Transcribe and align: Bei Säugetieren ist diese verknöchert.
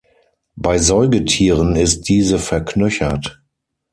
Bei 0.55 0.79
Säugetieren 0.79 1.75
ist 1.75 2.09
diese 2.09 2.39
verknöchert. 2.39 3.39